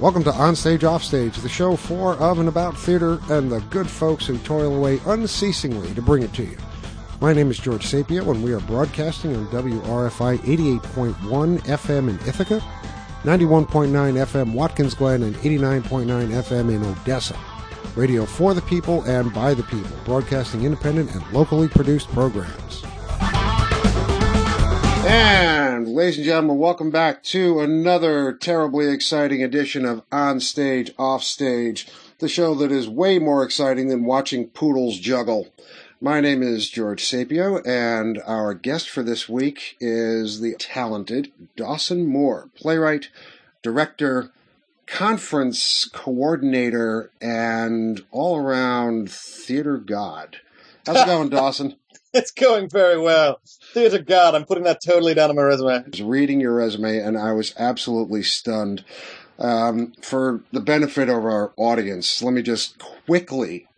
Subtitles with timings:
[0.00, 4.26] Welcome to Onstage Offstage, the show for, of, and about theater and the good folks
[4.26, 6.56] who toil away unceasingly to bring it to you.
[7.20, 12.60] My name is George Sapio, and we are broadcasting on WRFI 88.1 FM in Ithaca,
[13.24, 17.38] 91.9 FM Watkins Glen, and 89.9 FM in Odessa.
[17.94, 22.82] Radio for the people and by the people, broadcasting independent and locally produced programs.
[25.06, 31.24] And, ladies and gentlemen, welcome back to another terribly exciting edition of On Stage, Off
[31.24, 31.88] Stage,
[32.20, 35.48] the show that is way more exciting than watching poodles juggle.
[36.00, 42.06] My name is George Sapio, and our guest for this week is the talented Dawson
[42.06, 43.08] Moore, playwright,
[43.60, 44.30] director,
[44.86, 50.36] conference coordinator, and all around theater god.
[50.86, 51.76] How's it going, Dawson?
[52.14, 53.40] It's going very well.
[53.72, 55.74] Theater God, I'm putting that totally down on my resume.
[55.74, 58.84] I was reading your resume and I was absolutely stunned.
[59.38, 63.68] Um, for the benefit of our audience, let me just quickly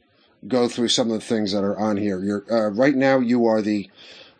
[0.48, 2.42] go through some of the things that are on here.
[2.50, 3.90] Uh, right now, you are the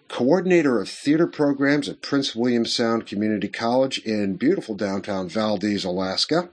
[0.09, 6.49] coordinator of theater programs at Prince William Sound Community College in beautiful downtown Valdez, Alaska.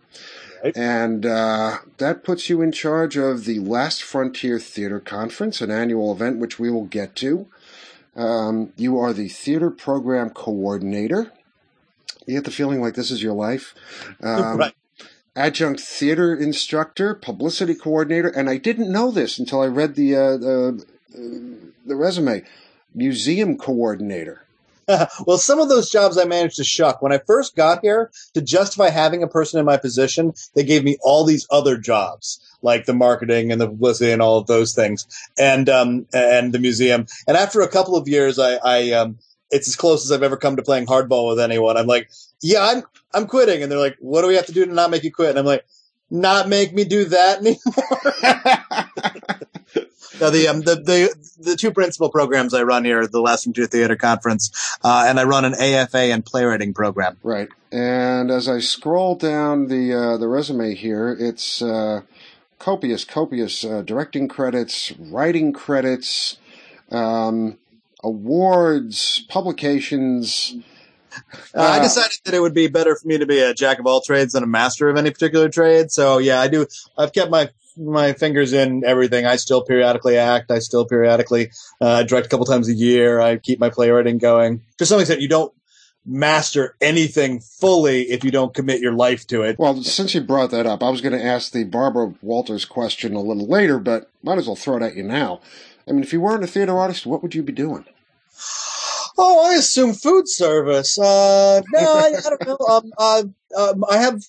[0.63, 0.75] Right.
[0.75, 6.11] And uh, that puts you in charge of the Last Frontier Theater Conference, an annual
[6.11, 7.47] event which we will get to.
[8.15, 11.31] Um, you are the theater program coordinator.
[12.25, 13.73] You get the feeling like this is your life.
[14.21, 14.75] Um, right.
[15.35, 20.37] Adjunct theater instructor, publicity coordinator, and I didn't know this until I read the uh,
[20.37, 22.43] the, uh, the resume.
[22.93, 24.45] Museum coordinator.
[25.27, 27.01] well, some of those jobs I managed to shuck.
[27.01, 30.83] When I first got here, to justify having a person in my position, they gave
[30.83, 34.73] me all these other jobs, like the marketing and the publicity and all of those
[34.73, 35.05] things,
[35.37, 37.05] and um, and the museum.
[37.27, 39.19] And after a couple of years, I, I um,
[39.51, 41.77] it's as close as I've ever come to playing hardball with anyone.
[41.77, 42.09] I'm like,
[42.41, 44.89] yeah, I'm I'm quitting, and they're like, what do we have to do to not
[44.89, 45.31] make you quit?
[45.31, 45.65] And I'm like,
[46.09, 49.35] not make me do that anymore.
[50.19, 53.43] No, the, um, the the the two principal programs I run here are the Last
[53.43, 54.51] Frontier Theater Conference,
[54.83, 57.17] uh, and I run an AFA and playwriting program.
[57.23, 57.47] Right.
[57.71, 62.01] And as I scroll down the uh, the resume here, it's uh,
[62.57, 66.37] copious, copious uh, directing credits, writing credits,
[66.91, 67.57] um,
[68.03, 70.55] awards, publications.
[71.55, 73.87] Uh, I decided that it would be better for me to be a jack of
[73.87, 75.91] all trades than a master of any particular trade.
[75.91, 76.67] So yeah, I do.
[76.97, 79.25] I've kept my my fingers in everything.
[79.25, 80.51] I still periodically act.
[80.51, 83.19] I still periodically uh, direct a couple times a year.
[83.19, 84.61] I keep my playwriting going.
[84.77, 85.53] To some extent, you don't
[86.05, 89.57] master anything fully if you don't commit your life to it.
[89.59, 93.13] Well, since you brought that up, I was going to ask the Barbara Walters question
[93.13, 95.41] a little later, but might as well throw it at you now.
[95.87, 97.85] I mean, if you weren't a theater artist, what would you be doing?
[99.17, 100.97] Oh, I assume food service.
[100.97, 102.91] Uh, no, I, I don't know.
[102.97, 104.23] Um, uh, um, I have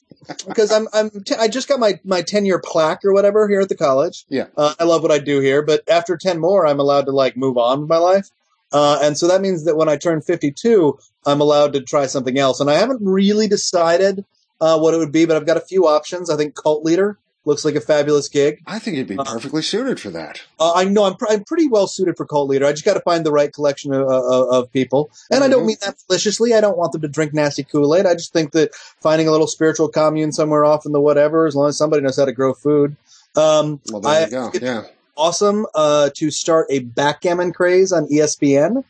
[0.47, 3.61] because I'm I'm t- I just got my my ten year plaque or whatever here
[3.61, 4.25] at the college.
[4.29, 4.47] Yeah.
[4.57, 7.37] Uh, I love what I do here, but after ten more, I'm allowed to like
[7.37, 8.31] move on with my life.
[8.73, 12.39] Uh, and so that means that when I turn 52, I'm allowed to try something
[12.39, 12.61] else.
[12.61, 14.25] And I haven't really decided
[14.61, 16.31] uh, what it would be, but I've got a few options.
[16.31, 18.61] I think cult leader looks like a fabulous gig.
[18.67, 20.43] I think you'd be perfectly suited for that.
[20.59, 22.67] Uh, I know I'm, pr- I'm pretty well suited for cult leader.
[22.67, 25.63] I just got to find the right collection of, of, of people, and I don't
[25.63, 25.67] Mhm.
[25.69, 26.53] mean that maliciously.
[26.55, 28.05] I don't want them to drink nasty Kool Aid.
[28.07, 31.55] I just think that finding a little spiritual commune somewhere off in the whatever, as
[31.57, 32.97] long as somebody knows how to grow food.
[33.37, 34.51] Um, Well, there I you go.
[34.61, 34.83] Yeah.
[35.17, 38.85] awesome uh, to start a backgammon craze on ESPN.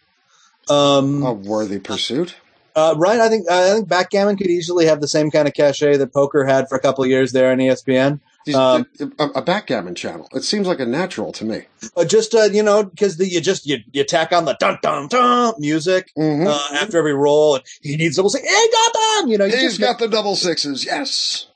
[0.69, 2.35] Um, A worthy pursuit.
[2.77, 5.97] uh, right, I think I think backgammon could easily have the same kind of cachet
[5.97, 8.21] that poker had for a couple of years there on ESPN.
[8.55, 8.87] Um,
[9.19, 10.29] a, a backgammon channel.
[10.33, 11.63] It seems like a natural to me.
[11.97, 15.09] Uh, just uh, you know, because you just you, you tack on the dun dun
[15.09, 16.47] dun music Mhm.
[16.47, 19.53] uh, after every roll, and he needs double say, "Hey, got them!" You know, you
[19.53, 20.85] He's just got the double sixes.
[20.85, 21.47] Yes.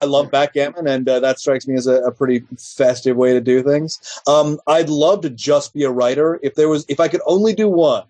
[0.00, 3.40] I love backgammon, and uh, that strikes me as a, a pretty festive way to
[3.40, 4.00] do things.
[4.26, 6.40] Um, I'd love to just be a writer.
[6.42, 8.02] If there was, if I could only do one,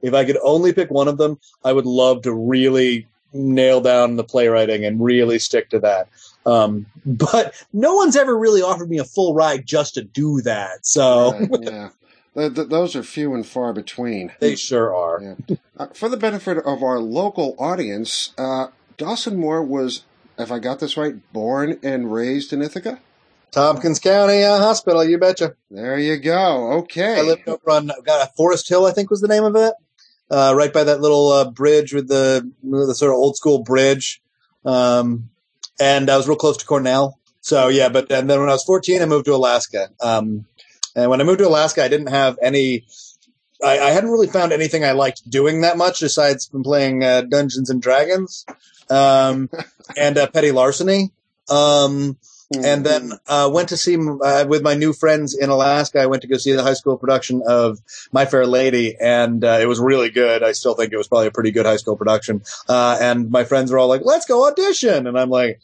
[0.00, 4.16] if I could only pick one of them, I would love to really nail down
[4.16, 6.08] the playwriting and really stick to that.
[6.46, 10.86] Um, but no one's ever really offered me a full ride just to do that.
[10.86, 11.88] So Right, yeah.
[12.34, 14.32] Th- th- those are few and far between.
[14.40, 15.36] they sure are.
[15.48, 15.56] Yeah.
[15.76, 20.04] Uh, for the benefit of our local audience, uh, Dawson Moore was,
[20.36, 22.98] if I got this right, born and raised in Ithaca.
[23.52, 25.54] Tompkins County uh, Hospital, you betcha.
[25.70, 26.72] There you go.
[26.78, 27.20] Okay.
[27.20, 29.74] I lived over on got a Forest Hill, I think was the name of it,
[30.28, 34.20] uh, right by that little uh, bridge with the the sort of old school bridge.
[34.64, 35.30] Um,
[35.80, 37.18] and I was real close to Cornell.
[37.40, 39.88] So yeah, but and then when I was 14, I moved to Alaska.
[40.00, 40.46] Um,
[40.96, 42.86] and when I moved to Alaska, I didn't have any.
[43.62, 47.22] I, I hadn't really found anything I liked doing that much aside from playing uh,
[47.22, 48.44] Dungeons and Dragons
[48.90, 49.48] um,
[49.98, 51.12] and uh, petty larceny.
[51.48, 52.16] Um,
[52.52, 56.00] and then uh, went to see uh, with my new friends in Alaska.
[56.00, 57.80] I went to go see the high school production of
[58.12, 60.42] My Fair Lady, and uh, it was really good.
[60.42, 62.42] I still think it was probably a pretty good high school production.
[62.68, 65.60] Uh, and my friends were all like, "Let's go audition," and I'm like,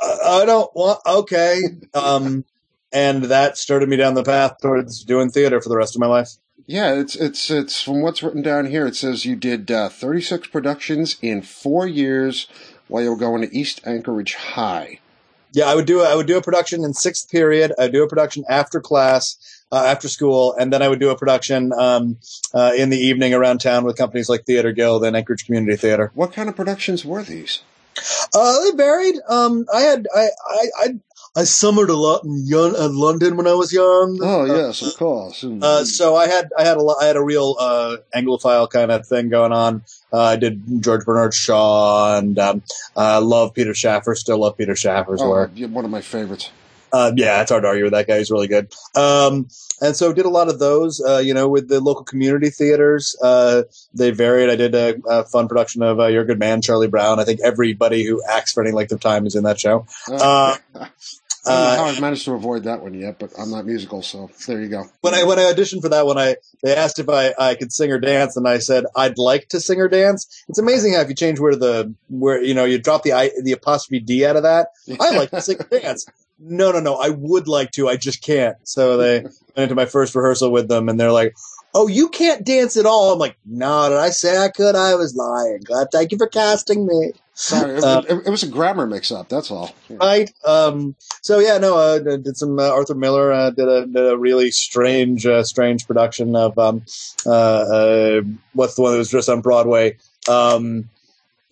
[0.00, 1.62] "I, I don't want." Okay,
[1.94, 2.44] um,
[2.92, 6.06] and that started me down the path towards doing theater for the rest of my
[6.06, 6.30] life.
[6.66, 8.86] Yeah, it's it's it's from what's written down here.
[8.86, 12.48] It says you did uh, 36 productions in four years
[12.88, 15.00] while you were going to East Anchorage High.
[15.56, 17.72] Yeah, I would do I would do a production in sixth period.
[17.78, 19.38] I'd do a production after class,
[19.72, 22.18] uh, after school, and then I would do a production um,
[22.52, 26.12] uh, in the evening around town with companies like Theater Guild and Anchorage Community Theater.
[26.12, 27.62] What kind of productions were these?
[28.34, 29.16] Uh, they varied.
[29.28, 30.94] Um, I had I, I I
[31.38, 34.18] I summered a lot in young, uh, London when I was young.
[34.22, 35.44] Oh yes, of course.
[35.44, 38.90] Uh, so I had I had a lot, I had a real uh, Anglophile kind
[38.90, 39.82] of thing going on.
[40.10, 42.62] Uh, I did George Bernard Shaw and um,
[42.96, 44.14] I love Peter Shaffer.
[44.14, 45.50] Still love Peter Shaffer's oh, work.
[45.58, 46.50] One of my favorites.
[46.90, 48.16] Uh, yeah, it's hard to argue with that guy.
[48.18, 48.72] He's really good.
[48.94, 49.48] Um,
[49.80, 53.16] and so did a lot of those, uh, you know, with the local community theaters.
[53.22, 53.62] Uh,
[53.94, 54.50] they varied.
[54.50, 57.20] I did a, a fun production of uh, You're a Good Man, Charlie Brown.
[57.20, 59.86] I think everybody who acts for any length of time is in that show.
[60.10, 60.56] Uh,
[61.46, 64.30] I know how I've managed to avoid that one yet, but I'm not musical, so
[64.46, 64.84] there you go.
[65.00, 67.72] When I when I auditioned for that one, I they asked if I, I could
[67.72, 70.44] sing or dance, and I said I'd like to sing or dance.
[70.48, 73.30] It's amazing how if you change where the where you know you drop the I,
[73.42, 74.68] the apostrophe d out of that,
[74.98, 76.06] I like to sing or dance.
[76.38, 78.58] No, no, no, I would like to, I just can't.
[78.62, 79.24] So they
[79.56, 81.34] went into my first rehearsal with them, and they're like,
[81.74, 84.74] "Oh, you can't dance at all." I'm like, "No, did I say I could?
[84.76, 85.60] I was lying.
[85.64, 89.28] God, thank you for casting me." Sorry, it, Uh, it, it was a grammar mix-up.
[89.28, 89.74] That's all.
[89.90, 89.96] Yeah.
[89.98, 90.32] right?
[90.46, 94.16] Um, so yeah, no, uh, did some uh, Arthur Miller uh, did a did a
[94.16, 96.84] really strange, uh, strange production of um,
[97.26, 98.20] uh, uh,
[98.52, 99.96] what's the one that was just on Broadway?
[100.28, 100.88] Um,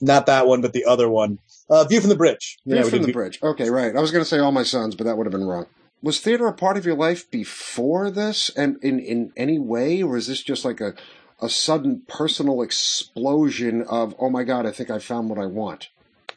[0.01, 1.39] not that one, but the other one,
[1.71, 2.59] uh, View from the Bridge.
[2.67, 3.39] View Yeah, from the bridge.
[3.43, 3.95] Okay, right.
[3.95, 5.67] I was going to say All My Sons, but that would have been wrong.
[6.05, 10.19] Was theater a part of your life before this, and in in any way, or
[10.19, 10.93] is this just like a
[11.41, 15.89] a sudden personal explosion of oh my god, I think I found what I want?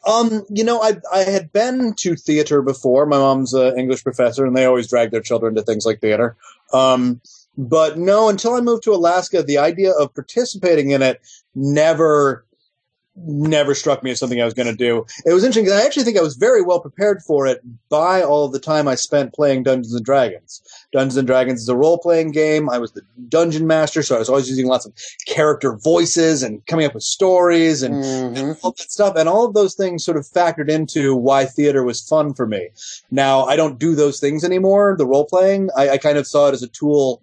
[0.08, 3.06] Um, you know, I I had been to theater before.
[3.06, 6.38] My mom's an English professor, and they always drag their children to things like theater.
[6.72, 7.20] Um,
[7.58, 11.20] but no, until I moved to Alaska, the idea of participating in it
[11.54, 12.46] never
[13.26, 15.06] never struck me as something I was going to do.
[15.26, 18.22] It was interesting because I actually think I was very well prepared for it by
[18.22, 20.62] all of the time I spent playing Dungeons and Dragons.
[20.92, 22.70] Dungeons and Dragons is a role playing game.
[22.70, 24.94] I was the dungeon master, so I was always using lots of
[25.28, 29.16] character voices and coming up with stories and hmm all that stuff.
[29.16, 32.70] And all of those things sort of factored into why theater was fun for me.
[33.12, 35.70] Now, I don't do those things anymore, the role playing.
[35.76, 37.22] I, I kind of saw it as a tool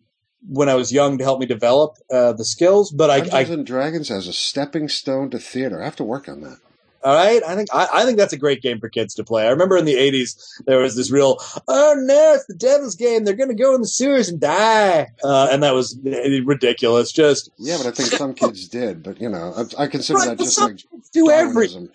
[0.49, 2.91] when I was young to help me develop uh, the skills.
[2.91, 5.81] But I, Dungeons I, and Dragons as a stepping stone to theater.
[5.81, 6.59] I have to work on that.
[7.03, 9.47] all right, I think I, I think that's a great game for kids to play.
[9.47, 10.37] I remember in the '80s
[10.67, 11.39] there was this real,
[11.69, 13.25] oh no, it's the devil's game.
[13.25, 17.13] They're going to go in the sewers and die, uh, and that was ridiculous.
[17.13, 19.03] Just Yeah, but I think some kids did.
[19.03, 20.81] But you know, I, I consider Right, that just like
[21.13, 21.89] do everything.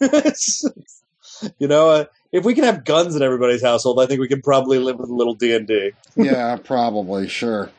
[1.58, 4.42] You know, uh, if we can have guns in everybody's household, I think we can
[4.42, 5.92] probably live with a little D and D.
[6.16, 7.70] Yeah, probably, sure.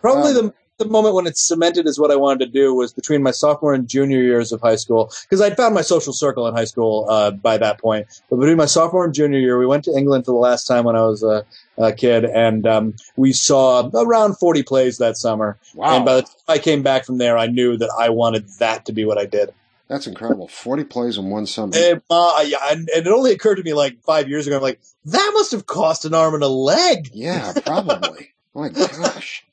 [0.00, 2.92] Probably Um, the the moment when it's cemented is what I wanted to do was
[2.92, 6.46] between my sophomore and junior years of high school because I'd found my social circle
[6.46, 8.06] in high school uh, by that point.
[8.28, 10.84] But between my sophomore and junior year, we went to England for the last time
[10.84, 11.46] when I was a,
[11.78, 15.56] a kid, and um, we saw around forty plays that summer.
[15.74, 18.46] Wow, And by the time I came back from there, I knew that I wanted
[18.58, 19.54] that to be what I did.
[19.88, 20.48] That's incredible.
[20.48, 21.72] Forty plays in one summer.
[21.76, 24.56] And, uh, yeah, and, and it only occurred to me like five years ago.
[24.56, 27.10] I'm like, that must have cost an arm and a leg.
[27.12, 28.30] Yeah, probably.
[28.54, 29.44] my gosh.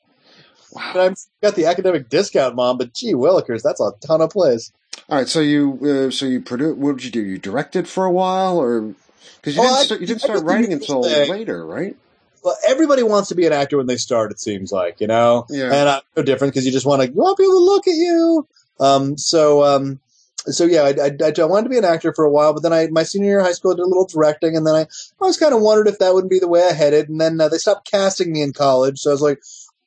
[0.72, 0.92] Wow.
[0.96, 2.78] I've got the academic discount, mom.
[2.78, 4.72] But gee, willikers, that's a ton of plays.
[5.08, 6.78] All right, so you uh, so you produced.
[6.78, 7.20] What did you do?
[7.20, 8.94] You directed for a while, or
[9.36, 11.30] because you Oh, didn't I- start, you didn't I start did writing until thing.
[11.30, 11.96] later, right?
[12.42, 14.30] Well, everybody wants to be an actor when they start.
[14.32, 15.72] It seems like you know, Yeah.
[15.72, 17.94] and I'm no different because you just want to you want people to look at
[17.94, 18.46] you.
[18.80, 20.00] Um, so um,
[20.46, 22.72] so yeah, I, I, I wanted to be an actor for a while, but then
[22.72, 24.80] I my senior year of high school I did a little directing, and then I
[24.80, 27.40] I was kind of wondered if that wouldn't be the way I headed, and then
[27.40, 29.40] uh, they stopped casting me in college, so I was like,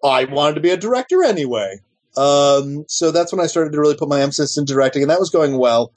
[0.03, 1.79] I wanted to be a director anyway.
[2.15, 5.19] Um, so that's when I started to really put my emphasis in directing, and that
[5.19, 5.93] was going well.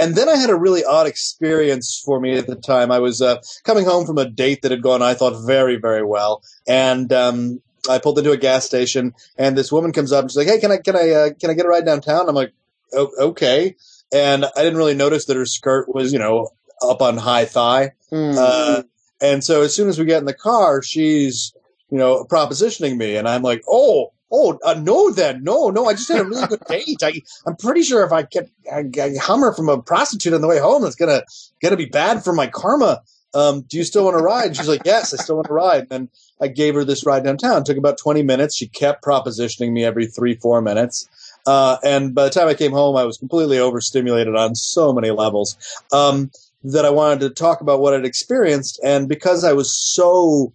[0.00, 2.90] And then I had a really odd experience for me at the time.
[2.90, 6.02] I was uh, coming home from a date that had gone, I thought, very, very
[6.02, 10.30] well, and um, I pulled into a gas station, and this woman comes up and
[10.30, 12.34] she's like, "Hey, can I can I uh, can I get a ride downtown?" I'm
[12.34, 12.52] like,
[12.92, 13.76] "O- "Okay,"
[14.12, 16.50] and I didn't really notice that her skirt was, you know,
[16.82, 17.92] up on high thigh.
[18.10, 18.32] Hmm.
[18.36, 18.82] Uh,
[19.20, 21.52] and so as soon as we get in the car, she's,
[21.90, 23.16] you know, propositioning me.
[23.16, 25.86] And I'm like, oh, Oh uh, no, then no, no.
[25.86, 27.02] I just had a really good date.
[27.02, 30.46] I, I'm pretty sure if I get a, a Hummer from a prostitute on the
[30.46, 31.22] way home, it's gonna
[31.60, 33.02] gonna be bad for my karma.
[33.32, 34.56] Um, do you still want to ride?
[34.56, 35.86] She's like, yes, I still want to ride.
[35.90, 36.08] And
[36.40, 37.58] I gave her this ride downtown.
[37.58, 38.56] It took about 20 minutes.
[38.56, 41.08] She kept propositioning me every three, four minutes.
[41.46, 45.10] Uh, and by the time I came home, I was completely overstimulated on so many
[45.10, 45.56] levels
[45.92, 46.30] um,
[46.64, 48.80] that I wanted to talk about what I'd experienced.
[48.84, 50.52] And because I was so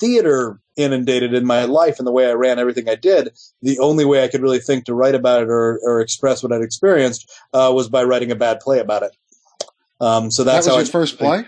[0.00, 3.30] theater inundated in my life and the way I ran everything I did,
[3.62, 6.52] the only way I could really think to write about it or, or express what
[6.52, 9.16] I'd experienced uh, was by writing a bad play about it.
[10.00, 11.44] Um, so that's that was how your I, first play.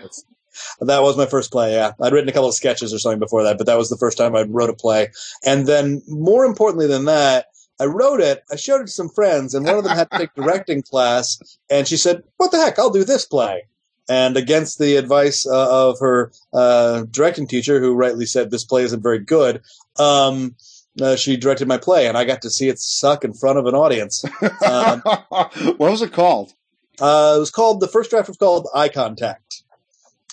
[0.81, 1.73] That was my first play.
[1.73, 3.97] Yeah, I'd written a couple of sketches or something before that, but that was the
[3.97, 5.07] first time I wrote a play.
[5.45, 7.45] And then, more importantly than that,
[7.81, 8.43] I wrote it.
[8.51, 11.39] I showed it to some friends, and one of them had to take directing class.
[11.69, 12.77] And she said, "What the heck?
[12.77, 13.63] I'll do this play."
[14.07, 18.83] And against the advice uh, of her uh, directing teacher, who rightly said this play
[18.83, 19.61] isn't very good,
[19.97, 20.55] um,
[21.01, 23.65] uh, she directed my play, and I got to see it suck in front of
[23.65, 24.23] an audience.
[24.65, 25.01] Um,
[25.77, 26.53] what was it called?
[26.99, 29.63] uh, it was called the first draft was called Eye Contact.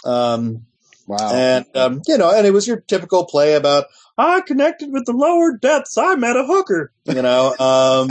[0.05, 0.67] Um,
[1.07, 1.31] Wow.
[1.33, 3.87] and um, you know, and it was your typical play about
[4.19, 5.97] I connected with the lower depths.
[5.97, 7.55] I met a hooker, you know.
[7.59, 8.11] Um,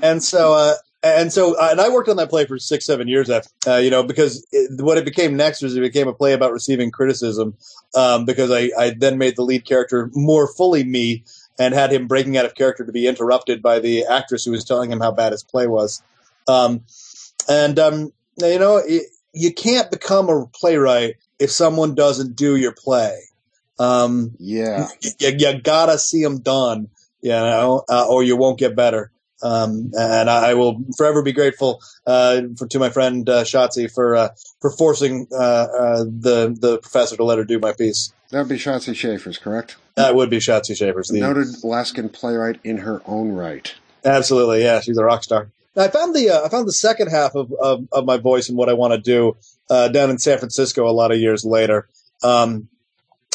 [0.00, 3.08] and so, uh, and so, uh, and I worked on that play for six, seven
[3.08, 6.14] years after, uh, you know, because it, what it became next was it became a
[6.14, 7.56] play about receiving criticism,
[7.96, 11.24] um, because I, I then made the lead character more fully me
[11.58, 14.64] and had him breaking out of character to be interrupted by the actress who was
[14.64, 16.02] telling him how bad his play was.
[16.46, 16.82] Um,
[17.48, 22.72] and, um, you know, it, you can't become a playwright if someone doesn't do your
[22.72, 23.20] play.
[23.78, 24.88] Um, yeah.
[25.00, 26.88] you, you gotta see them done,
[27.20, 29.10] you know, uh, or you won't get better.
[29.42, 34.16] Um, and I, will forever be grateful uh, for, to my friend uh, Shotzi for
[34.16, 34.28] uh,
[34.60, 38.12] for forcing uh, uh, the the professor to let her do my piece.
[38.30, 39.76] That would be Shotzi Schaefer's, correct?
[39.94, 41.08] That would be Shotzi Schaefer's.
[41.08, 43.74] The, Noted Alaskan playwright in her own right.
[44.04, 45.50] Absolutely, yeah, she's a rock star.
[45.76, 48.56] I found the uh, I found the second half of, of, of my voice and
[48.56, 49.36] what I want to do
[49.68, 51.86] uh, down in San Francisco a lot of years later.
[52.22, 52.68] Um,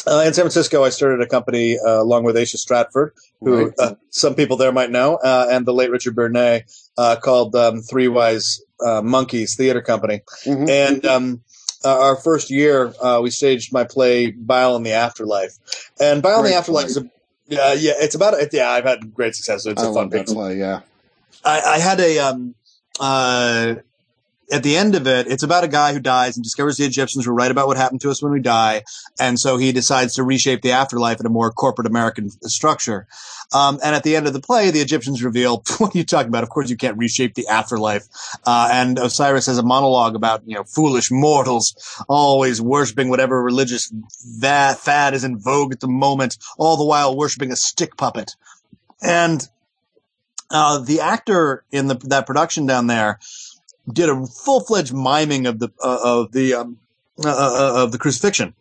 [0.06, 3.72] uh, in San Francisco, I started a company uh, along with Aisha Stratford, who Right.
[3.78, 6.64] uh, some people there might know, uh, and the late Richard Bernet,
[6.98, 10.22] uh, called um, Three Wise uh, Monkeys Theater Company.
[10.44, 10.68] Mhm.
[10.68, 11.40] And um,
[11.84, 15.58] uh, our first year, uh, we staged my play "Bile in the Afterlife,"
[16.00, 17.10] and "Bile in the Great Afterlife" is a
[17.48, 18.48] yeah, yeah, it's about it.
[18.52, 19.66] Yeah, I've had great success.
[19.66, 20.34] It's I a fun love that piece.
[20.34, 20.80] play, yeah.
[21.44, 22.54] I, I had a um
[23.00, 23.74] uh
[24.50, 27.26] at the end of it, it's about a guy who dies and discovers the Egyptians
[27.26, 28.82] were right about what happened to us when we die,
[29.18, 33.06] and so he decides to reshape the afterlife in a more corporate American structure.
[33.54, 36.28] Um, and at the end of the play, the Egyptians reveal, "What are you talking
[36.28, 36.42] about?
[36.42, 38.08] Of course, you can't reshape the afterlife."
[38.44, 41.74] Uh, and Osiris has a monologue about you know foolish mortals
[42.08, 43.92] always worshiping whatever religious
[44.38, 48.36] va- fad is in vogue at the moment, all the while worshiping a stick puppet.
[49.00, 49.48] And
[50.50, 53.18] uh, the actor in the, that production down there
[53.90, 56.78] did a full fledged miming of the uh, of the um,
[57.24, 58.54] uh, uh, of the crucifixion,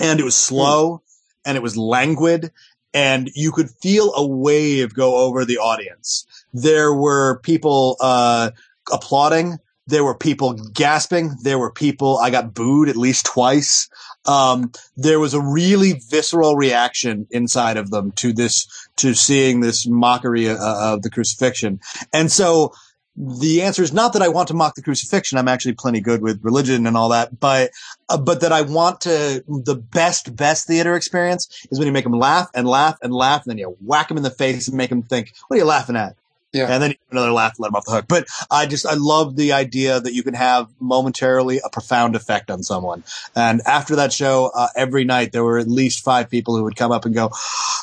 [0.00, 1.02] and it was slow
[1.44, 2.52] and it was languid,
[2.94, 6.26] and you could feel a wave go over the audience.
[6.52, 8.50] There were people uh,
[8.92, 9.58] applauding.
[9.86, 11.36] There were people gasping.
[11.42, 12.18] There were people.
[12.18, 13.88] I got booed at least twice.
[14.24, 19.86] Um, there was a really visceral reaction inside of them to this, to seeing this
[19.86, 21.80] mockery uh, of the crucifixion.
[22.12, 22.72] And so
[23.14, 25.38] the answer is not that I want to mock the crucifixion.
[25.38, 27.70] I'm actually plenty good with religion and all that, but,
[28.08, 32.04] uh, but that I want to, the best, best theater experience is when you make
[32.04, 34.76] them laugh and laugh and laugh and then you whack them in the face and
[34.76, 36.16] make them think, what are you laughing at?
[36.52, 36.68] Yeah.
[36.68, 38.04] And then another laugh, let them off the hook.
[38.08, 42.50] But I just, I love the idea that you can have momentarily a profound effect
[42.50, 43.04] on someone.
[43.34, 46.76] And after that show, uh, every night there were at least five people who would
[46.76, 47.30] come up and go,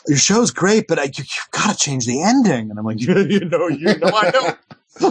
[0.07, 3.01] "Your show's great, but I, you, you've got to change the ending." And I'm like,
[3.01, 4.55] "You, you know, you know, I know."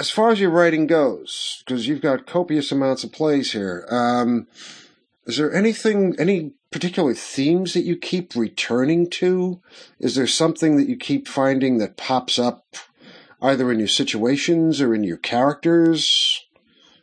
[0.00, 4.46] As far as your writing goes, because you've got copious amounts of plays here, um,
[5.26, 9.60] is there anything, any particular themes that you keep returning to?
[9.98, 12.76] Is there something that you keep finding that pops up
[13.42, 16.46] either in your situations or in your characters?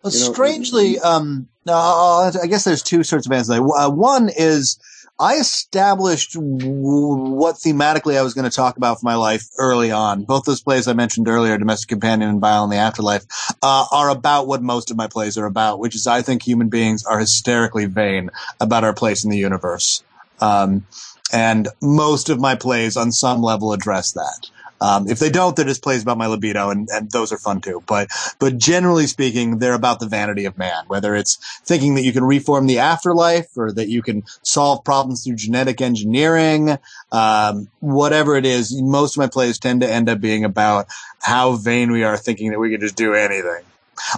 [0.02, 3.60] Well, You know- strangely, um, uh, I guess there's two sorts of answers.
[3.60, 4.80] Uh, one is
[5.20, 9.90] I established w- what thematically I was going to talk about for my life early
[9.92, 10.24] on.
[10.24, 13.24] Both those plays I mentioned earlier, Domestic Companion and Bile in the Afterlife,
[13.62, 16.68] uh, are about what most of my plays are about, which is I think human
[16.68, 18.30] beings are hysterically vain
[18.60, 20.04] about our place in the universe.
[20.42, 20.86] Um,
[21.32, 24.50] and most of my plays on some level address that.
[24.82, 27.62] Um, if they don't, they're just plays about my libido, and, and those are fun
[27.62, 27.84] too.
[27.88, 30.84] But but generally speaking, they're about the vanity of man.
[30.88, 35.24] Whether it's thinking that you can reform the afterlife, or that you can solve problems
[35.24, 36.78] through genetic engineering,
[37.12, 40.88] um, whatever it is, most of my plays tend to end up being about
[41.22, 43.64] how vain we are, thinking that we can just do anything.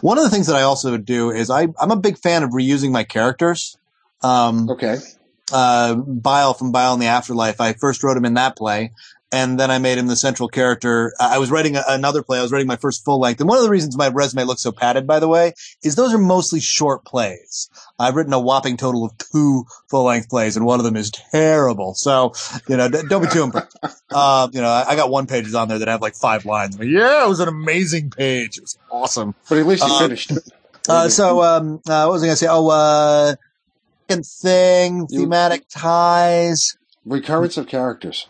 [0.02, 2.50] One of the things that I also do is I, I'm a big fan of
[2.50, 3.78] reusing my characters.
[4.24, 4.98] Um, Okay.
[5.54, 7.62] uh, Bile from Bile in the Afterlife.
[7.62, 8.92] I first wrote him in that play,
[9.32, 11.12] and then I made him the central character.
[11.20, 12.40] I was writing a, another play.
[12.40, 14.62] I was writing my first full length, and one of the reasons my resume looks
[14.62, 15.54] so padded, by the way,
[15.84, 17.70] is those are mostly short plays.
[18.00, 21.12] I've written a whopping total of two full length plays, and one of them is
[21.12, 21.94] terrible.
[21.96, 22.34] So,
[22.70, 23.78] you know, d- don't be too impressed.
[24.10, 26.78] Uh, you know, I, I got one pages on there that have like five lines.
[26.80, 28.58] Yeah, it was an amazing page.
[28.58, 29.36] It was awesome.
[29.50, 30.44] But at least you Uh, finished it.
[30.88, 32.48] Uh, so, um, uh, what was I going to say?
[32.50, 33.36] Oh, uh,
[34.10, 36.78] second thing, You- thematic ties.
[37.06, 38.28] Recurrence of characters.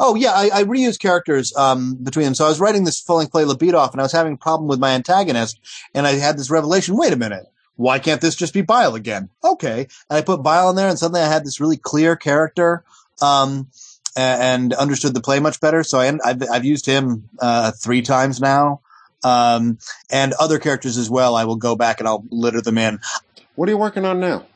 [0.00, 2.34] Oh yeah, I, I reuse characters um, between them.
[2.34, 4.68] So I was writing this full length play Libido and I was having a problem
[4.68, 5.60] with my antagonist,
[5.94, 6.96] and I had this revelation.
[6.96, 9.28] Wait a minute, why can't this just be Bile again?
[9.44, 12.84] Okay, and I put Bile in there, and suddenly I had this really clear character,
[13.22, 13.68] um,
[14.16, 15.84] and understood the play much better.
[15.84, 18.80] So I, I've, I've used him uh, three times now,
[19.22, 19.78] um,
[20.10, 21.36] and other characters as well.
[21.36, 22.98] I will go back and I'll litter them in.
[23.54, 24.46] What are you working on now?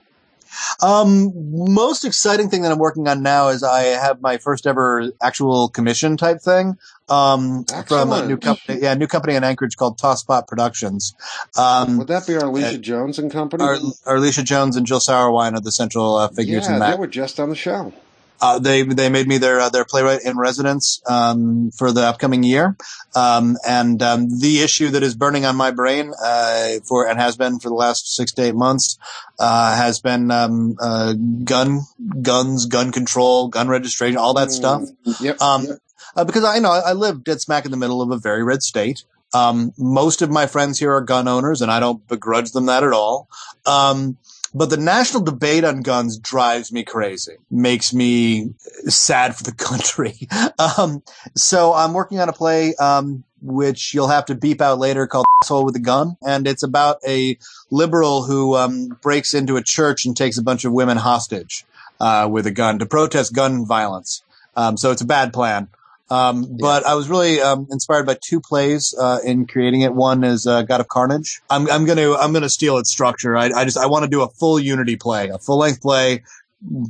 [0.83, 1.33] Um,
[1.75, 5.69] most exciting thing that I'm working on now is I have my first ever actual
[5.69, 6.77] commission type thing.
[7.09, 11.13] Um, from a new company, yeah, new company in Anchorage called Tosspot Productions.
[11.59, 13.65] Um, Would that be our Alicia uh, Jones and company?
[13.65, 17.09] our, Alicia Jones and Jill Sauerwein are the central uh, figures yeah, in they were
[17.09, 17.93] just on the show.
[18.41, 22.43] Uh, they they made me their uh, their playwright in residence um, for the upcoming
[22.43, 22.77] year,
[23.15, 27.37] um, and um, the issue that is burning on my brain uh, for and has
[27.37, 28.99] been for the last six to eight months
[29.39, 31.13] uh, has been um, uh,
[31.45, 31.81] gun
[32.23, 34.83] guns, gun control, gun registration, all that stuff.
[34.83, 35.41] Mm, Yep.
[35.43, 35.79] Um, yep.
[36.17, 38.43] uh, because I know I I live dead smack in the middle of a very
[38.43, 39.05] red state.
[39.33, 42.83] Um, most of my friends here are gun owners, and I don't begrudge them that
[42.83, 43.29] at all.
[43.65, 44.17] Um,
[44.55, 48.55] but the national debate on guns drives me crazy, makes me
[48.87, 50.29] sad for the country.
[50.59, 51.03] um,
[51.37, 55.27] so I'm working on a play, um, which you'll have to beep out later called
[55.43, 56.17] Asshole with a Gun.
[56.27, 57.39] And it's about a
[57.71, 61.65] liberal who, um, breaks into a church and takes a bunch of women hostage,
[62.01, 64.23] uh, with a gun to protest gun violence.
[64.57, 65.69] Um, so it's a bad plan.
[66.11, 69.95] Um, but I was really um, inspired by two plays uh, in creating it.
[69.95, 71.41] One is uh, God of Carnage.
[71.49, 73.37] I'm, I'm gonna I'm gonna steal its structure.
[73.37, 76.23] I, I just I want to do a full Unity play, a full length play,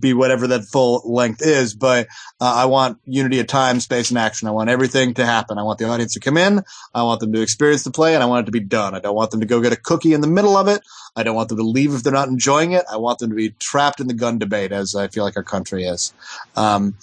[0.01, 1.75] be whatever that full length is.
[1.75, 2.07] But
[2.41, 4.49] uh, I want Unity of time, space, and action.
[4.49, 5.59] I want everything to happen.
[5.59, 6.63] I want the audience to come in.
[6.95, 8.95] I want them to experience the play, and I want it to be done.
[8.95, 10.81] I don't want them to go get a cookie in the middle of it.
[11.15, 12.85] I don't want them to leave if they're not enjoying it.
[12.91, 15.43] I want them to be trapped in the gun debate, as I feel like our
[15.43, 16.15] country is.
[16.57, 16.95] Um,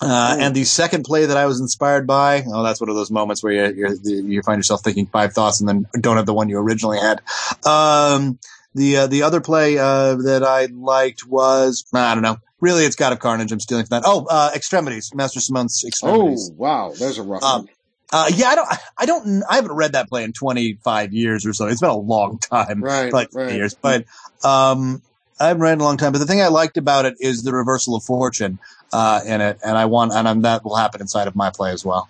[0.00, 3.10] uh, and the second play that I was inspired by, oh, that's one of those
[3.10, 6.34] moments where you you you find yourself thinking five thoughts and then don't have the
[6.34, 7.20] one you originally had.
[7.66, 8.38] Um,
[8.74, 12.36] the uh, the other play uh, that I liked was I don't know.
[12.60, 13.52] Really, it's God of Carnage.
[13.52, 14.04] I'm stealing from that.
[14.06, 16.50] Oh, uh, Extremities, Mastrosimone's extremities.
[16.52, 16.92] Oh, wow.
[16.98, 17.68] There's a rough Um, one.
[18.12, 21.52] Uh, yeah, I don't, I don't, I haven't read that play in 25 years or
[21.52, 21.66] so.
[21.66, 23.52] It's been a long time Right, like right.
[23.52, 23.74] years.
[23.74, 24.04] But
[24.42, 25.02] um,
[25.38, 26.12] I haven't read in a long time.
[26.12, 28.58] But the thing I liked about it is the reversal of fortune
[28.92, 31.72] uh, in it, and I want, and I'm, that will happen inside of my play
[31.72, 32.08] as well.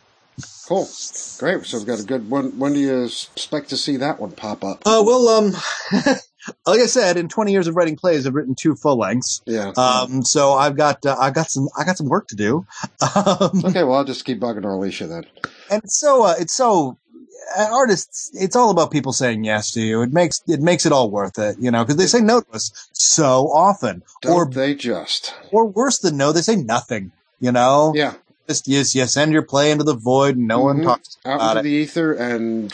[0.68, 0.88] Cool.
[1.38, 1.64] Great.
[1.64, 2.58] So we've got a good one.
[2.58, 4.82] When do you expect to see that one pop up?
[4.84, 5.52] Uh, well, um,
[6.66, 9.40] like I said, in 20 years of writing plays, I've written two full lengths.
[9.46, 9.72] Yeah.
[9.76, 12.66] Um, so I've got, uh, I've got some, I got some work to do.
[13.16, 13.82] Um, okay.
[13.82, 15.24] Well, I'll just keep bugging Alicia then.
[15.70, 16.98] and it's so, uh, it's so.
[17.56, 20.02] Uh, Artists, it's all about people saying yes to you.
[20.02, 22.50] It makes it makes it all worth it, you know, because they say no to
[22.52, 25.34] us so often, Don't or they just?
[25.52, 27.12] or worse than no, they say nothing.
[27.40, 28.14] You know, Yeah.
[28.48, 30.84] just yes, you send your play into the void, and no one Mhm.
[30.84, 31.62] talks Out about into it.
[31.64, 32.72] the ether, and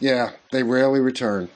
[0.00, 1.48] yeah, they rarely return.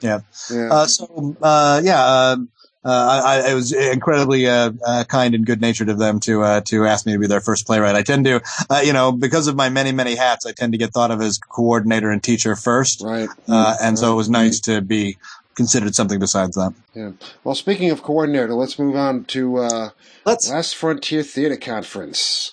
[0.00, 0.20] Yeah.
[0.50, 0.68] Yeah.
[0.72, 2.48] Uh, so uh, yeah, um,
[2.88, 6.42] uh, I, I, it was incredibly uh, uh, kind and good natured of them to
[6.42, 7.94] uh, to ask me to be their first playwright.
[7.94, 10.78] I tend to, uh, you know, because of my many many hats, I tend to
[10.78, 13.28] get thought of as coordinator and teacher first, right.
[13.46, 15.18] uh, and so it was nice to be
[15.54, 16.72] considered something besides that.
[16.94, 17.12] Yeah.
[17.44, 19.90] Well, speaking of coordinator, let's move on to uh,
[20.24, 20.48] Let's.
[20.50, 22.52] Last Frontier Theater Conference.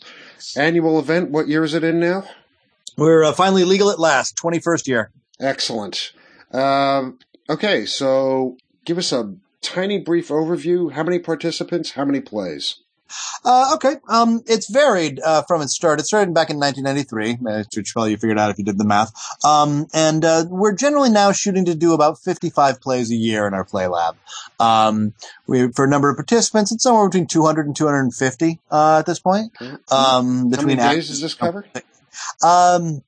[0.57, 1.31] Annual event.
[1.31, 2.23] What year is it in now?
[2.97, 5.11] We're uh, finally legal at last, twenty first year.
[5.39, 6.13] Excellent.
[6.51, 7.19] Um,
[7.49, 10.91] okay, so give us a tiny brief overview.
[10.93, 11.91] How many participants?
[11.91, 12.81] How many plays?
[13.43, 13.95] Uh, okay.
[14.09, 15.99] Um, it's varied uh, from its start.
[15.99, 18.85] It started back in 1993, uh, which probably you figured out if you did the
[18.85, 19.11] math.
[19.43, 23.53] Um, and uh, we're generally now shooting to do about 55 plays a year in
[23.53, 24.15] our play lab.
[24.59, 25.13] Um,
[25.47, 29.19] we for a number of participants, it's somewhere between 200 and 250 uh, at this
[29.19, 29.51] point.
[29.91, 31.65] Um, between How many days does this cover?
[32.43, 33.03] Um,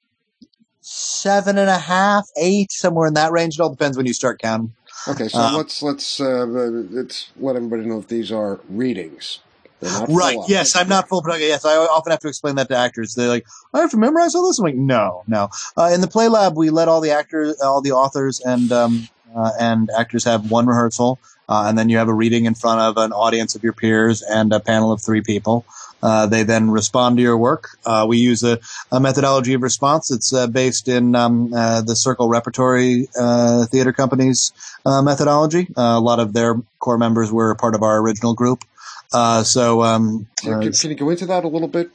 [0.82, 3.56] seven and a half, eight, somewhere in that range.
[3.56, 4.74] It all depends when you start counting.
[5.08, 9.40] Okay, so uh, let's let's uh, let's let everybody know that these are readings.
[9.82, 10.38] Right.
[10.48, 11.48] Yes, I'm not full production.
[11.50, 13.14] Yes, I often have to explain that to actors.
[13.14, 14.58] They're like, I have to memorize all this.
[14.58, 15.50] I'm like, no, no.
[15.78, 19.08] Uh, in the play lab, we let all the actors, all the authors, and um,
[19.36, 22.82] uh, and actors have one rehearsal, uh, and then you have a reading in front
[22.82, 25.66] of an audience of your peers and a panel of three people.
[26.02, 27.70] Uh, they then respond to your work.
[27.86, 28.60] Uh, we use a,
[28.92, 30.12] a, methodology of response.
[30.12, 34.52] It's uh, based in um, uh, the Circle Repertory uh, Theater Company's
[34.86, 35.68] uh, methodology.
[35.76, 38.64] a lot of their core members were part of our original group.
[39.12, 41.90] so, um, can, can, you go into that a little bit?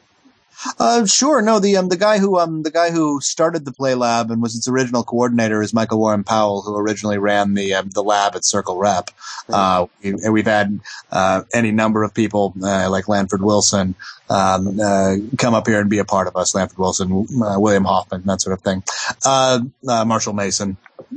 [0.79, 1.43] Uh, sure.
[1.43, 4.43] No, the um, the guy who um, the guy who started the Play Lab and
[4.43, 8.35] was its original coordinator is Michael Warren Powell, who originally ran the um, the lab
[8.37, 9.11] at Circle Rep.
[9.49, 13.95] Uh, we, we've had uh, any number of people uh, like Lanford Wilson
[14.31, 16.55] um, uh, come up here and be a part of us.
[16.55, 18.83] Lanford Wilson, uh, William Hoffman, that sort of thing.
[19.25, 20.77] Uh Marshall Mason,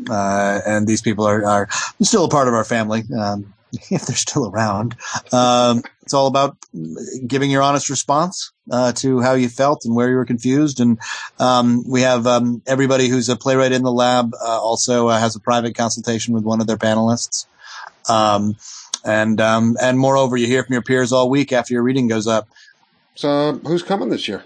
[0.10, 1.68] uh and these people are, are
[2.02, 3.04] still a part of our family.
[3.18, 3.54] Um,
[3.92, 4.96] if they're still around.
[5.32, 6.56] Um, it's all about
[7.26, 10.80] giving your honest response uh, to how you felt and where you were confused.
[10.80, 11.00] And
[11.40, 15.36] um, we have um, everybody who's a playwright in the lab uh, also uh, has
[15.36, 17.48] a private consultation with one of their panelists.
[18.08, 18.56] Um,
[19.04, 22.28] and um, and moreover, you hear from your peers all week after your reading goes
[22.28, 22.48] up.
[23.16, 24.44] So, who's coming this year?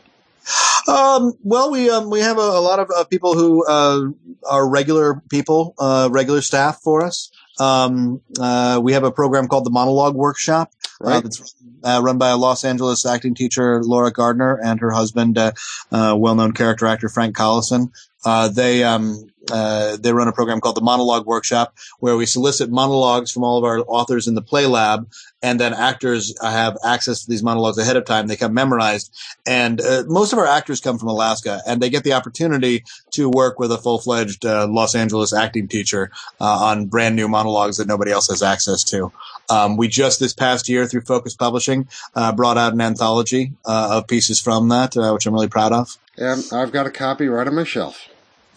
[0.87, 4.09] Um, well, we um, we have a, a lot of uh, people who uh,
[4.49, 7.31] are regular people, uh, regular staff for us.
[7.59, 10.71] Um, uh, we have a program called the Monologue Workshop.
[11.01, 11.23] Uh, right.
[11.23, 15.37] that's uh, run by a Los Angeles acting teacher, Laura Gardner, and her husband,
[15.91, 17.91] well-known character actor Frank Collison.
[18.53, 23.31] they um, uh, they run a program called the Monologue Workshop, where we solicit monologues
[23.31, 25.09] from all of our authors in the Play Lab,
[25.41, 28.27] and then actors have access to these monologues ahead of time.
[28.27, 32.03] They come memorized, and uh, most of our actors come from Alaska, and they get
[32.03, 36.87] the opportunity to work with a full fledged uh, Los Angeles acting teacher uh, on
[36.87, 39.11] brand new monologues that nobody else has access to.
[39.49, 44.07] Um, we just this past year through Focus Publishing uh, brought out an anthology of
[44.07, 45.97] pieces from that, which I'm really proud of.
[46.17, 48.09] And I've got a copy right on my shelf.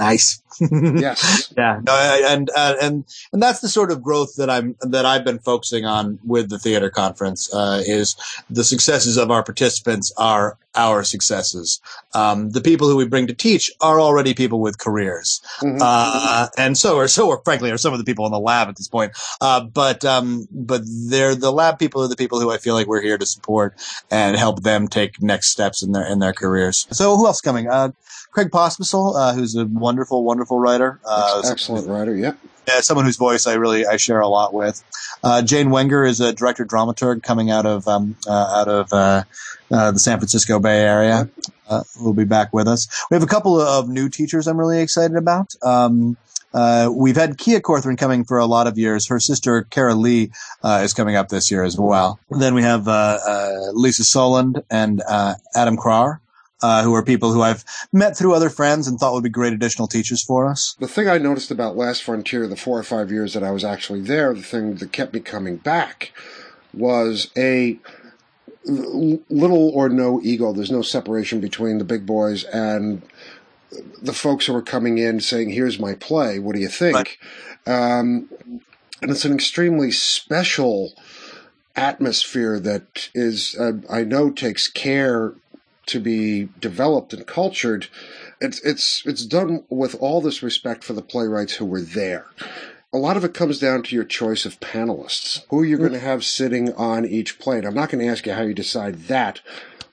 [0.02, 0.42] Nice.
[0.60, 1.52] yes.
[1.56, 1.80] Yeah.
[1.86, 5.38] No, and uh, and and that's the sort of growth that I'm that I've been
[5.38, 7.52] focusing on with the theater conference.
[7.52, 8.16] Uh, is
[8.48, 11.80] the successes of our participants are our successes.
[12.14, 15.78] Um, the people who we bring to teach are already people with careers, mm-hmm.
[15.80, 18.68] uh, and so are so are frankly are some of the people in the lab
[18.68, 19.12] at this point.
[19.40, 22.86] Uh, but um, but they're the lab people are the people who I feel like
[22.86, 23.74] we're here to support
[24.10, 26.86] and help them take next steps in their in their careers.
[26.90, 27.68] So who else coming?
[28.32, 31.00] Uh, Craig Pospisil, uh, who's a wonderful, wonderful writer.
[31.04, 32.14] Uh, excellent writer.
[32.14, 32.32] Yeah.
[32.66, 34.82] Yeah, someone whose voice I really I share a lot with.
[35.24, 39.24] Uh, Jane Wenger is a director dramaturg coming out of um, uh, out of uh,
[39.70, 41.28] uh the San Francisco Bay Area.
[41.68, 42.86] Uh, who'll be back with us.
[43.10, 45.54] We have a couple of new teachers I'm really excited about.
[45.62, 46.18] Um,
[46.52, 49.08] uh, we've had Kia Corthron coming for a lot of years.
[49.08, 50.30] Her sister Kara Lee
[50.64, 52.20] is coming up this year as well.
[52.30, 52.86] Then we have
[53.74, 55.02] Lisa Soland and
[55.54, 56.20] Adam Kraar
[56.62, 59.52] uh, who are people who I've met through other friends and thought would be great
[59.52, 60.76] additional teachers for us.
[60.78, 63.64] The thing I noticed about Last Frontier, the four or five years that I was
[63.64, 66.12] actually there, the thing that kept me coming back
[66.72, 67.78] was a
[68.64, 70.52] little or no ego.
[70.52, 73.02] There's no separation between the big boys and
[74.00, 76.38] the folks who are coming in saying, "Here's my play.
[76.38, 77.18] What do you think?"
[77.66, 77.98] Right.
[77.98, 78.28] Um,
[79.00, 80.92] and it's an extremely special
[81.74, 85.34] atmosphere that is, uh, I know, takes care
[85.86, 87.88] to be developed and cultured,
[88.40, 92.26] it's it's it's done with all this respect for the playwrights who were there.
[92.92, 95.84] A lot of it comes down to your choice of panelists, who you're hmm.
[95.84, 97.64] going to have sitting on each plate.
[97.64, 99.40] I'm not going to ask you how you decide that.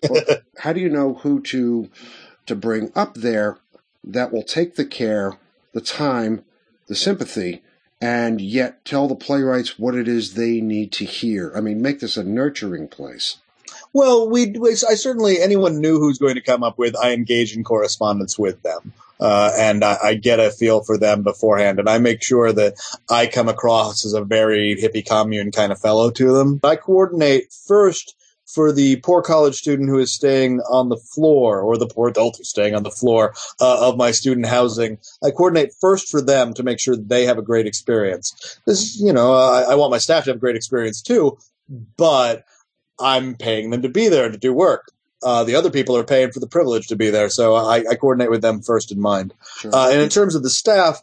[0.02, 1.89] But how do you know who to
[2.45, 3.58] to bring up there
[4.04, 5.34] that will take the care,
[5.73, 6.43] the time,
[6.88, 7.63] the sympathy,
[8.02, 11.52] and yet tell the playwrights what it is they need to hear?
[11.56, 13.38] I mean, make this a nurturing place.
[13.93, 16.95] Well, we, I certainly anyone knew who's going to come up with.
[16.95, 21.23] I engage in correspondence with them, uh, and I, I, get a feel for them
[21.23, 22.75] beforehand, and I make sure that
[23.10, 26.60] I come across as a very hippie commune kind of fellow to them.
[26.63, 31.78] I coordinate first for the poor college student who is staying on the floor, or
[31.78, 34.99] the poor adult who's staying on the floor uh, of my student housing.
[35.23, 38.60] I coordinate first for them to make sure they have a great experience.
[38.65, 41.38] This, you know, I, I want my staff to have a great experience too,
[41.97, 42.43] but
[42.99, 44.91] I'm paying them to be there to do work.
[45.21, 47.95] Uh, the other people are paying for the privilege to be there, so I, I
[47.95, 49.33] coordinate with them first in mind.
[49.57, 49.75] Sure.
[49.75, 51.01] Uh, and in terms of the staff,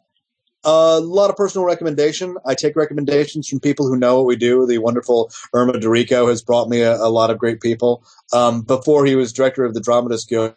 [0.66, 2.36] a lot of personal recommendation.
[2.44, 4.66] I take recommendations from people who know what we do.
[4.66, 8.02] The wonderful Irma Dorico has brought me a, a lot of great people.
[8.32, 10.54] Um, before he was director of the Dramatist Guild,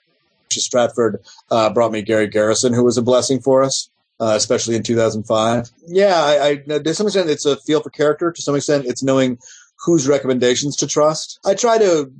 [0.49, 3.89] Stratford uh, brought me Gary Garrison, who was a blessing for us.
[4.21, 5.69] Uh, especially in 2005.
[5.87, 8.33] Yeah, I, I, to some extent, it's a feel for character.
[8.33, 9.39] To some extent, it's knowing
[9.81, 11.39] whose recommendations to trust.
[11.45, 12.11] I try to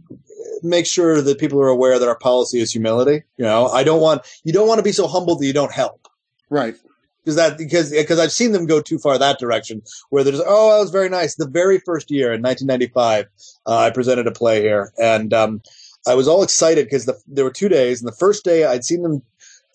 [0.64, 3.24] make sure that people are aware that our policy is humility.
[3.38, 5.74] You know, I don't want you don't want to be so humble that you don't
[5.74, 6.08] help.
[6.50, 6.76] Right.
[7.24, 10.74] Because that because because I've seen them go too far that direction where there's oh
[10.74, 11.36] that was very nice.
[11.36, 13.26] The very first year in 1995,
[13.66, 15.62] uh, I presented a play here and um,
[16.08, 18.86] I was all excited because the, there were two days and the first day I'd
[18.86, 19.22] seen them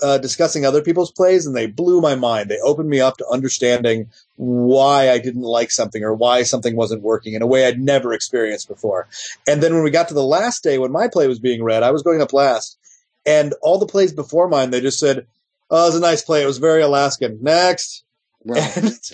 [0.02, 2.48] uh, discussing other people's plays, and they blew my mind.
[2.50, 7.02] They opened me up to understanding why I didn't like something or why something wasn't
[7.02, 9.08] working in a way I'd never experienced before.
[9.46, 11.82] And then when we got to the last day, when my play was being read,
[11.82, 12.78] I was going up last,
[13.24, 15.26] and all the plays before mine, they just said,
[15.70, 16.42] "Oh, it was a nice play.
[16.42, 18.04] It was very Alaskan." Next,
[18.44, 18.56] and,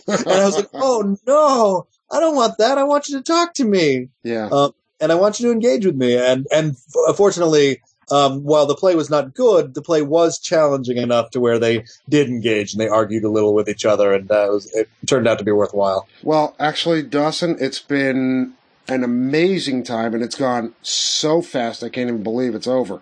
[0.09, 2.79] and I was like, "Oh no, I don't want that.
[2.79, 4.49] I want you to talk to me." yeah.
[4.51, 6.17] Um, and I want you to engage with me.
[6.17, 10.97] And and f- fortunately, um, while the play was not good, the play was challenging
[10.97, 14.31] enough to where they did engage and they argued a little with each other, and
[14.31, 16.09] uh, it, was, it turned out to be worthwhile.
[16.23, 18.55] Well, actually, Dawson, it's been
[18.89, 21.85] an amazing time, and it's gone so fast.
[21.85, 23.01] I can't even believe it's over.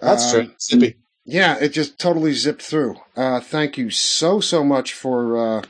[0.00, 0.54] That's Um, true.
[0.58, 0.94] Sippy.
[1.26, 2.96] Yeah, it just totally zipped through.
[3.14, 5.62] Uh, thank you so, so much for uh,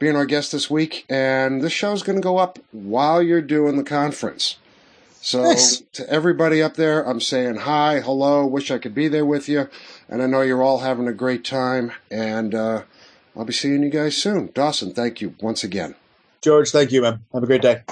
[0.00, 1.04] being our guest this week.
[1.08, 4.56] And this show's going to go up while you're doing the conference.
[5.20, 5.82] So, Nice.
[5.94, 9.68] to everybody up there, I'm saying hi, hello, wish I could be there with you.
[10.08, 11.92] And I know you're all having a great time.
[12.10, 12.82] And uh,
[13.36, 14.50] I'll be seeing you guys soon.
[14.54, 15.96] Dawson, thank you once again.
[16.40, 17.24] George, thank you, man.
[17.32, 17.82] Have a great day.